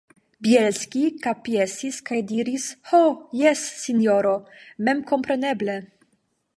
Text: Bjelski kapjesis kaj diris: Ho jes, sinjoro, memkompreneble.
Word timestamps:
Bjelski 0.45 1.01
kapjesis 1.25 1.99
kaj 2.11 2.17
diris: 2.33 2.67
Ho 2.93 3.03
jes, 3.43 3.69
sinjoro, 3.85 4.37
memkompreneble. 4.89 5.79